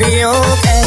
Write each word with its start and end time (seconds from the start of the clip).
It's 0.00 0.77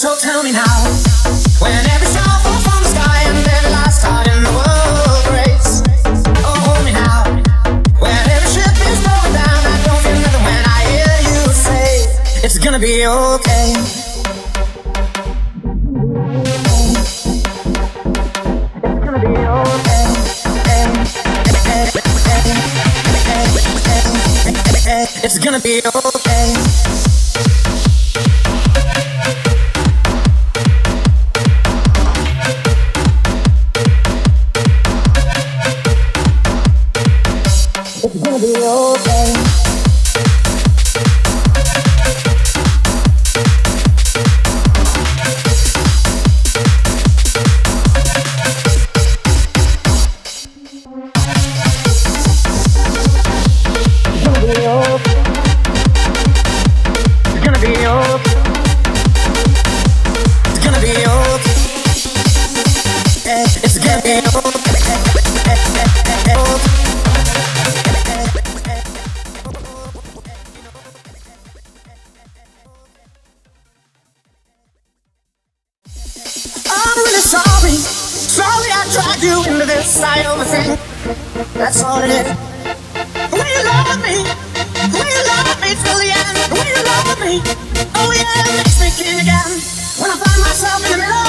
So 0.00 0.16
tell 0.16 0.42
me 0.42 0.50
now, 0.50 0.64
when 1.60 1.76
every 1.92 2.06
star 2.06 2.40
falls 2.40 2.64
from 2.64 2.82
the 2.82 2.88
sky 2.88 3.20
and 3.28 3.36
every 3.36 3.70
last 3.70 4.02
in 4.32 4.42
the 4.42 4.48
world 4.48 5.24
breaks. 5.28 5.82
Oh, 6.40 6.56
hold 6.64 6.84
me 6.86 6.92
now, 6.92 7.28
when 8.00 8.16
every 8.32 8.48
ship 8.48 8.72
is 8.80 9.04
down, 9.04 9.28
I 9.36 9.76
don't 9.84 10.00
feel 10.00 10.16
nothing 10.24 10.44
when 10.48 10.64
I 10.64 10.88
hear 10.88 11.12
you 11.28 11.52
say 11.52 12.08
it's 12.42 12.56
gonna 12.56 12.78
be 12.78 13.04
okay. 13.04 13.76
it's 18.82 18.98
gonna 19.04 19.20
be 19.20 19.36
okay. 19.52 20.06
It's 25.22 25.38
gonna 25.38 25.60
be 25.60 25.82
okay. 25.84 27.09
It's 63.62 63.78
gonna 63.78 64.02
be 64.02 64.26
okay. 64.26 64.59
Dragged 78.90 79.22
you 79.22 79.38
into 79.46 79.66
this. 79.66 80.02
I 80.02 80.26
overthink. 80.26 80.74
That's 81.54 81.82
all 81.82 82.02
it 82.02 82.10
is. 82.10 82.26
Will 83.30 83.46
you 83.46 83.62
love 83.62 84.02
me? 84.02 84.18
Will 84.90 85.06
you 85.06 85.22
love 85.30 85.54
me 85.62 85.70
till 85.78 85.98
the 86.02 86.10
end? 86.10 86.36
Will 86.50 86.66
you 86.66 86.82
love 86.82 87.18
me? 87.22 87.38
Oh 87.94 88.10
yeah, 88.10 88.50
it 88.50 88.56
makes 88.58 88.80
me 88.82 88.90
king 88.98 89.20
again. 89.20 89.50
When 90.02 90.10
I 90.10 90.16
find 90.18 90.40
myself 90.42 90.82
in 90.90 91.19